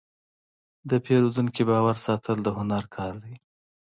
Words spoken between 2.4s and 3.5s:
د هنر کار دی.